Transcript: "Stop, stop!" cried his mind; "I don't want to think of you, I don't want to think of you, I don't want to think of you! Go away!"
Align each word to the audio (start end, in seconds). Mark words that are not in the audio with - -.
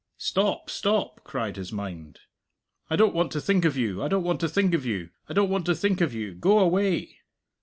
"Stop, 0.17 0.67
stop!" 0.71 1.21
cried 1.23 1.57
his 1.57 1.71
mind; 1.71 2.21
"I 2.89 2.95
don't 2.95 3.13
want 3.13 3.31
to 3.33 3.39
think 3.39 3.65
of 3.65 3.77
you, 3.77 4.01
I 4.01 4.07
don't 4.07 4.23
want 4.23 4.39
to 4.39 4.49
think 4.49 4.73
of 4.73 4.83
you, 4.83 5.11
I 5.29 5.33
don't 5.33 5.51
want 5.51 5.67
to 5.67 5.75
think 5.75 6.01
of 6.01 6.11
you! 6.11 6.33
Go 6.33 6.57
away!" 6.57 7.19